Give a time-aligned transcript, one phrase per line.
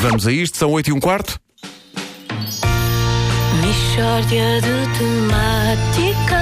[0.00, 1.38] Vamos a isto, são 8 e um quarto.
[3.60, 6.38] Mishória de temáticas.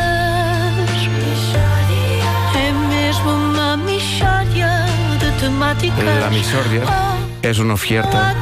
[2.54, 4.84] É mesmo uma mishória
[5.18, 6.04] de temáticas.
[6.20, 6.82] La Michórdia.
[6.86, 8.34] Oh, És uma oferta.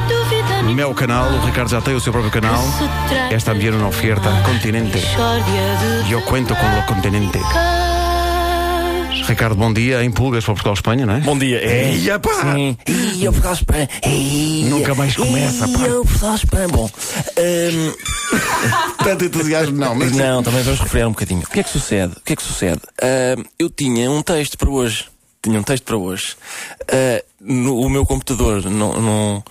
[0.73, 2.61] meu canal, o Ricardo já tem o seu próprio canal.
[2.61, 4.97] que se trata Es también una oferta de uma continente.
[4.97, 7.39] mixórdia de Yo cuento con lo continente.
[9.27, 10.03] Ricardo, bom dia.
[10.03, 11.19] Em pulgas para Portugal, Espanha, não é?
[11.19, 11.57] Bom dia.
[11.57, 11.93] É.
[11.95, 12.53] Ia, pá!
[12.53, 12.77] Sim.
[12.87, 13.89] E eu Portugal Espanha.
[14.05, 14.69] Ia.
[14.69, 15.79] Nunca mais começa, pá.
[15.79, 16.67] E eu Portugal Espanha.
[16.67, 16.89] Bom.
[17.37, 17.93] hum,
[19.03, 20.11] Tanto entusiasmo, não, mas.
[20.11, 21.41] não, também vamos refriar um bocadinho.
[21.41, 22.13] O que é que sucede?
[22.17, 22.81] O que é que sucede?
[23.37, 25.05] Hum, eu tinha um texto para hoje.
[25.41, 26.35] Tinha um texto para hoje.
[26.91, 29.01] Ah, no, o meu computador não.
[29.01, 29.43] não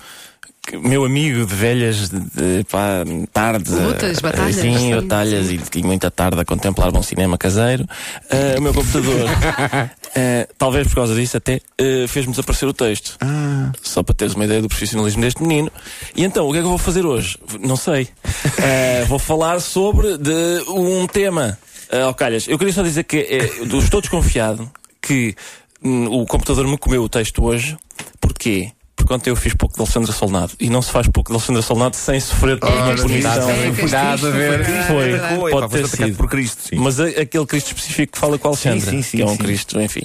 [0.72, 5.60] meu amigo de velhas de, de, pá, tardes Lutas, ah, batalhas, sim, sim, batalhas e,
[5.76, 7.86] e muita tarde a contemplar bom cinema caseiro
[8.30, 13.16] ah, o meu computador ah, talvez por causa disso até ah, fez-me desaparecer o texto
[13.20, 15.70] Ah, só para teres uma ideia do profissionalismo deste menino.
[16.16, 17.38] E então, o que é que eu vou fazer hoje?
[17.60, 18.08] Não sei.
[18.58, 21.58] Eh, vou falar sobre de um tema.
[21.92, 25.34] Uh, oh, calhas, eu queria só dizer que eh, estou desconfiado que
[25.82, 27.76] hum, o computador me comeu o texto hoje.
[28.20, 28.72] Porquê?
[29.04, 30.52] Porque ontem eu fiz pouco de Alexandra Solnado.
[30.58, 33.50] E não se faz pouco de Alexandra Solnado sem sofrer por uma punição.
[33.50, 34.64] é, que Cuidado a ver.
[34.86, 36.16] Foi, pode ter sido.
[36.16, 36.62] por Cristo.
[36.70, 36.76] Sim.
[36.76, 39.26] Mas a- aquele Cristo específico que fala com a Alexandra, Sim, sim, sim, que é
[39.26, 39.36] um sim.
[39.36, 40.02] Cristo, enfim.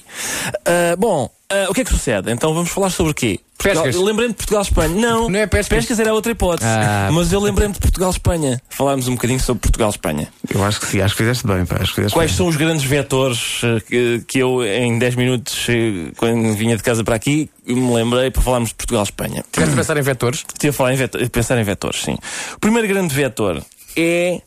[0.65, 2.31] Ah, bom, ah, o que é que sucede?
[2.31, 3.39] Então vamos falar sobre o quê?
[3.57, 3.95] Portugal- Pescas.
[3.99, 4.95] eu lembrei-me de Portugal-Espanha.
[4.95, 5.99] Não, Não é pescas?
[5.99, 6.69] era outra hipótese.
[6.69, 7.09] Ah.
[7.11, 8.61] Mas eu lembrei-me de Portugal-Espanha.
[8.69, 10.29] Falámos um bocadinho sobre Portugal-Espanha.
[10.49, 11.75] Eu acho que sim, acho que fizeste bem, pá.
[11.75, 12.37] Acho que fizeste Quais bem.
[12.37, 16.83] são os grandes vetores eh, que, que eu, em 10 minutos, eh, quando vinha de
[16.83, 19.43] casa para aqui, me lembrei para falarmos de Portugal-Espanha?
[19.51, 20.39] Tiveste a pensar em vetores?
[20.47, 22.17] Estive a falar em vetor, a pensar em vetores, sim.
[22.55, 23.61] O primeiro grande vetor
[23.97, 24.41] é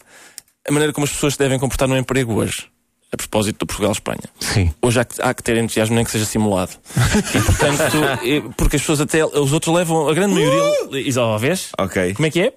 [0.66, 2.64] a maneira como as pessoas se devem comportar no emprego hoje.
[3.12, 4.22] A propósito do Portugal-Espanha.
[4.40, 4.72] Sim.
[4.80, 6.72] Hoje há que, há que ter entusiasmo, nem que seja simulado.
[7.34, 11.38] E portanto, porque as pessoas até, os outros levam, a grande maioria.
[11.38, 11.70] Vês?
[11.78, 12.14] Ok.
[12.14, 12.52] Como é que é?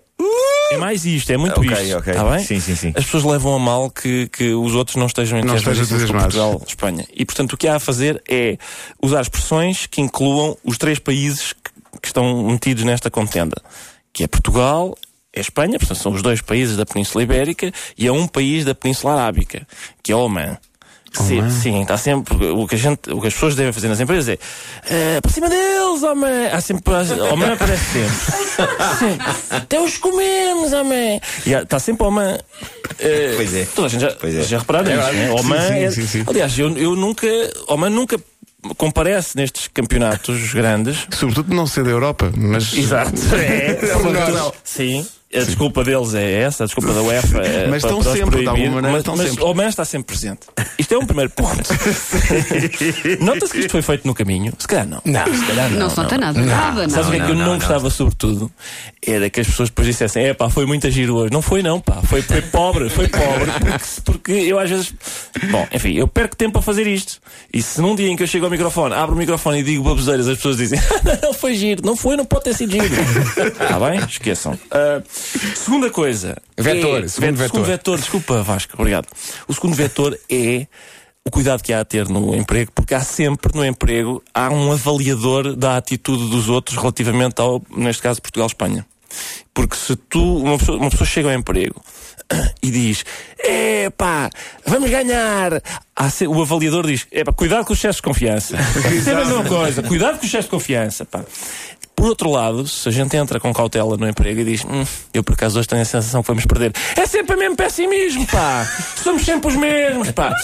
[0.71, 1.97] É mais isto, é muito Ok, isto.
[1.97, 2.13] ok.
[2.13, 2.39] Tá bem?
[2.43, 2.93] Sim, sim, sim.
[2.95, 6.09] As pessoas levam a mal que, que os outros não estejam entusiasmados.
[6.09, 7.05] Portugal, Espanha.
[7.13, 8.57] E portanto, o que há a fazer é
[9.01, 13.61] usar expressões que incluam os três países que, que estão metidos nesta contenda,
[14.13, 14.97] que é Portugal,
[15.35, 18.73] é Espanha, portanto são os dois países da Península Ibérica, e é um país da
[18.73, 19.67] Península Arábica,
[20.01, 20.57] que é Oman.
[21.13, 22.35] Sim, sim, está sempre.
[22.47, 24.37] O que, a gente, o que as pessoas devem fazer nas empresas é
[24.89, 26.47] eh, para cima deles, homem!
[26.51, 26.93] Há sempre.
[27.31, 28.35] Homem aparece sempre.
[28.99, 29.17] Sim.
[29.49, 31.21] Até os comemos, homem!
[31.45, 32.37] E está sempre homem.
[32.99, 33.65] eh, Pois é.
[33.73, 34.43] Toda a gente já, Pois é.
[34.43, 35.31] já repararam nisso, né?
[35.31, 36.23] Oman sim, é- sim, sim.
[36.27, 37.25] Aliás, eu, eu nunca.
[37.69, 38.19] Oman nunca
[38.75, 41.07] comparece nestes campeonatos grandes.
[41.17, 42.73] Sobretudo não ser da Europa, mas.
[42.73, 43.13] Exato.
[43.35, 43.79] É,
[44.33, 44.53] Não.
[44.65, 45.07] Sim.
[45.35, 48.47] A desculpa deles é essa, a desculpa da UEFA é Mas estão sempre, de proibir,
[48.47, 49.43] alguma maneira, mas, estão mas sempre.
[49.43, 50.47] o Oman está sempre presente.
[50.77, 51.63] Isto é um primeiro ponto.
[53.19, 54.53] Nota-se que isto foi feito no caminho?
[54.57, 55.01] Se calhar não.
[55.05, 56.41] Não, se calhar Não, se nota nada.
[56.41, 57.25] Nada, Sabes o que é não.
[57.25, 58.51] que eu não, gostava, sobretudo?
[59.05, 61.31] Era que as pessoas depois dissessem: é pá, foi muito giro hoje.
[61.31, 62.01] Não foi, não, pá.
[62.03, 63.51] Foi, foi pobre, foi pobre.
[63.59, 64.93] Porque, porque eu às vezes.
[65.51, 67.19] Bom, enfim, eu perco tempo a fazer isto.
[67.53, 69.83] E se num dia em que eu chego ao microfone, abro o microfone e digo
[69.83, 70.79] baboseiras, as pessoas dizem:
[71.21, 71.81] não foi giro.
[71.85, 72.85] Não foi, não pode ter sido giro.
[72.85, 73.99] Está bem?
[73.99, 74.57] Esqueçam.
[74.71, 75.01] Ah,
[75.55, 76.37] segunda coisa.
[76.57, 77.49] Vetor, é- segundo vetor.
[77.51, 79.07] Segundo vetor, desculpa, Vasco, obrigado.
[79.47, 80.67] O segundo vetor é
[81.27, 84.71] o cuidado que há a ter no emprego, porque há sempre no emprego há um
[84.71, 88.85] avaliador da atitude dos outros relativamente ao, neste caso, Portugal-Espanha.
[89.55, 91.81] Porque se tu, uma pessoa, uma pessoa chega ao emprego
[92.61, 93.05] e diz,
[93.39, 94.29] é pá,
[94.67, 95.61] vamos ganhar.
[96.27, 98.57] O avaliador diz, é pá, cuidado com o excesso de confiança.
[99.07, 101.23] É a mesma coisa, cuidado com o excesso de confiança, pá.
[101.95, 104.83] Por outro lado, se a gente entra com cautela no emprego e diz, hum,
[105.13, 108.27] eu por acaso hoje tenho a sensação que vamos perder, é sempre o mesmo pessimismo,
[108.27, 108.69] pá!
[109.01, 110.35] Somos sempre os mesmos, pá!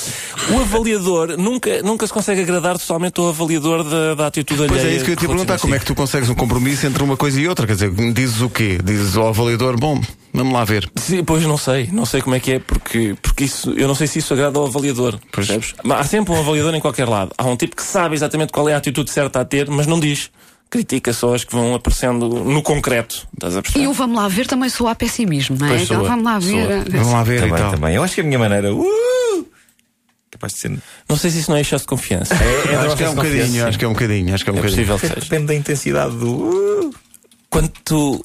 [0.49, 4.93] O avaliador nunca, nunca se consegue agradar totalmente ao avaliador da, da atitude Pois alheia
[4.93, 6.87] é isso que eu te ia perguntar, relativa como é que tu consegues um compromisso
[6.87, 7.67] entre uma coisa e outra?
[7.67, 8.79] Quer dizer, dizes o quê?
[8.81, 10.01] Dizes ao avaliador, bom,
[10.33, 10.89] vamos lá ver.
[10.95, 13.95] Sim, pois não sei, não sei como é que é, porque, porque isso, eu não
[13.95, 15.19] sei se isso agrada ao avaliador.
[15.31, 15.73] Percebes?
[15.83, 17.31] Mas há sempre um avaliador em qualquer lado.
[17.37, 19.99] Há um tipo que sabe exatamente qual é a atitude certa a ter, mas não
[19.99, 20.29] diz.
[20.69, 23.27] Critica só as que vão aparecendo no concreto.
[23.33, 23.83] Estás a perceber?
[23.83, 25.75] E o vamos lá ver também soa a pessimismo, não é?
[25.75, 26.89] Pois soa, vamos lá ver.
[26.89, 27.71] Vamos lá ver e Também, tal.
[27.71, 27.95] também.
[27.95, 28.73] Eu acho que a minha maneira.
[28.73, 29.45] Uh,
[30.31, 30.71] capaz de ser.
[31.09, 32.33] Não sei se isso não é excesso de confiança.
[32.33, 34.59] acho que é um bocadinho, acho que é um bocadinho, acho que é um É
[34.61, 34.87] bocadinho.
[34.87, 35.19] possível que seja.
[35.29, 36.29] Depende da intensidade do.
[36.31, 36.93] Uh.
[37.51, 38.23] Quanto.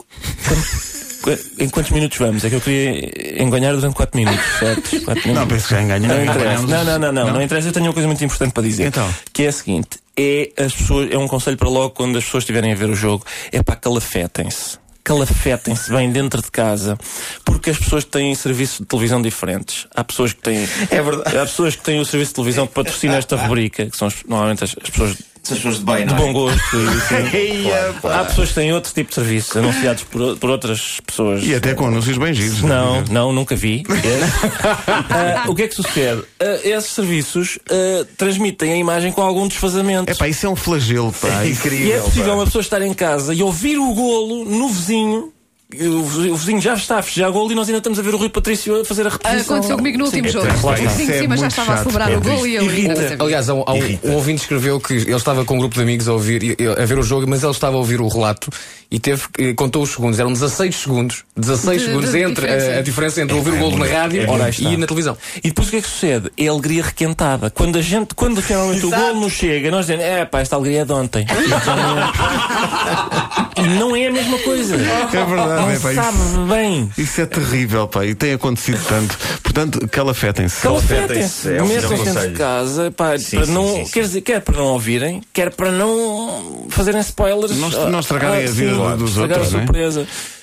[1.59, 2.45] em quantos minutos vamos?
[2.45, 5.01] É que eu queria enganhar durante 4 minutos, certo?
[5.05, 6.07] Quatro Não, penso que já enganha.
[6.09, 6.63] Não interessa.
[6.67, 7.69] Não, não, não, não, não interessa.
[7.69, 8.87] Eu tenho uma coisa muito importante para dizer.
[8.87, 9.13] Então?
[9.33, 12.43] Que é a seguinte: é as pessoas, é um conselho para logo quando as pessoas
[12.45, 14.79] estiverem a ver o jogo, é para calafetem-se.
[15.03, 16.99] Calafetem-se bem dentro de casa,
[17.45, 19.87] porque as pessoas têm serviços de televisão diferentes.
[19.95, 20.69] Há pessoas que têm.
[20.91, 21.37] É verdade.
[21.39, 24.23] Há pessoas que têm o serviço de televisão que patrocina esta rubrica, que são as-
[24.29, 26.19] normalmente as, as pessoas São as pessoas de bem, de não é?
[26.19, 26.77] bom gosto.
[26.77, 27.71] e assim.
[28.13, 31.45] Há pessoas que têm outro tipo de serviços anunciados por, por outras pessoas.
[31.45, 32.63] E até com anúncios bem giros.
[32.63, 33.85] Não, não, nunca vi.
[35.09, 36.23] Ah, o que é que sucede?
[36.41, 40.11] Ah, esses serviços ah, transmitem a imagem com algum desfazamento.
[40.11, 41.45] É pá, isso é um flagelo, pá.
[41.45, 41.87] É incrível.
[41.87, 42.35] E é possível pá.
[42.35, 45.33] uma pessoa estar em casa e ouvir o golo no vizinho.
[45.75, 48.29] O vizinho já está a festejar golo e nós ainda estamos a ver o Rui
[48.29, 49.57] Patrício a fazer a repetição.
[49.57, 50.33] Aconteceu comigo no último Sim.
[50.35, 50.47] jogo.
[50.61, 52.55] claro, O vizinho é de cima já estava a chato, celebrar é o gol e
[52.55, 52.63] eu.
[52.63, 53.17] Irrita.
[53.19, 56.13] Aliás, um, um- um ouvinte escreveu que ele estava com um grupo de amigos a
[56.13, 58.49] ouvir a ver o jogo, mas ele estava a ouvir o relato
[58.93, 62.71] e teve eh, contou os segundos, eram 16 segundos, 16 De- segundos de entre diferença.
[62.71, 64.71] a, a diferença entre ouvir o gol na rádio está.
[64.71, 65.19] e na televisão.
[65.43, 66.31] E depois o que é que sucede?
[66.39, 67.51] É a alegria requentada.
[67.51, 70.83] Quando a gente, quando finalmente o gol nos chega, nós dizemos, é pá, esta alegria
[70.83, 71.27] é de ontem.
[73.57, 74.77] e não é a mesma coisa.
[74.77, 76.91] É verdade, Não é pá, sabe isso, bem.
[76.99, 79.17] isso é terrível, pá, e tem acontecido tanto.
[79.43, 80.61] Portanto, calafetem-se.
[80.63, 83.91] Calafetem-se, é o metam-se dentro de casa, pá, Sim, para sim, não, sim, sim.
[83.93, 87.57] quer dizer, quer para não ouvirem, quer para não fazerem spoilers.
[87.57, 89.67] Não- não estragarem a vida sim, dos estragar outros, a não é?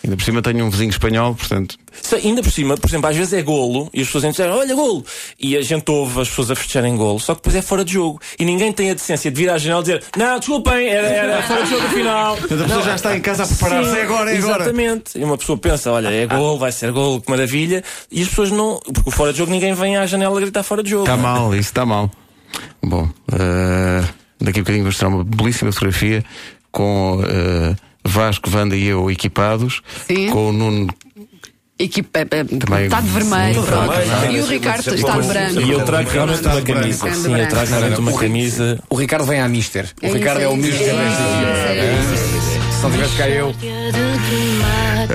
[0.04, 1.78] Ainda por cima tenho um vizinho espanhol, portanto.
[2.02, 4.76] Se- Ainda por cima, por exemplo, às vezes é golo e as pessoas dizem, olha
[4.76, 5.06] golo,
[5.40, 7.94] e a gente ouve as pessoas a festejarem golo, só que depois é fora de
[7.94, 11.08] jogo e ninguém tem a decência de vir à janela e dizer, não, desculpem, era,
[11.08, 12.36] era fora de jogo afinal.
[12.36, 13.98] Portanto, a pessoa já está em casa a preparar-se.
[13.98, 14.56] É agora, é agora.
[14.64, 15.18] Exatamente.
[15.18, 17.82] E uma pessoa pensa, olha, é gol, vai ser gol, que maravilha.
[18.12, 18.80] E as pessoas não.
[18.94, 21.04] Porque fora de jogo ninguém vem à janela gritar fora de jogo.
[21.04, 22.12] Está mal, isso está mal.
[22.84, 24.04] Bom, eh,
[24.42, 26.24] daqui a bocadinho vou mostrar uma belíssima fotografia
[26.72, 30.30] com eh, Vasco, Wanda e eu equipados, Sim.
[30.30, 30.94] com o Nuno.
[31.80, 33.62] Equipa, eh, Também- está de vermelho.
[33.62, 33.94] Sim, pronto.
[34.32, 35.60] E o Ricardo está de branco.
[35.62, 37.14] E eu trago realmente uma camisa.
[37.14, 38.80] Sim, eu trago realmente uma O- camisa.
[38.90, 39.90] O Ricardo vem à Mister.
[40.02, 42.74] O É Ricardo é, o isso, Mister é é.
[42.78, 43.54] Se não tivesse cá eu.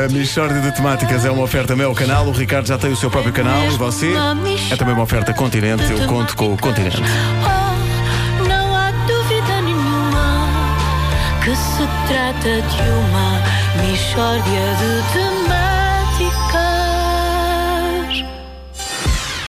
[0.05, 2.26] A Michórdia de Temáticas é uma oferta meu canal.
[2.26, 4.12] O Ricardo já tem o seu próprio canal e você
[4.70, 5.84] é também uma oferta Continente.
[5.91, 7.00] Eu conto com o Continente.
[7.00, 10.76] Oh, não há dúvida nenhuma
[11.44, 15.38] que se trata de uma mistória de temáticas.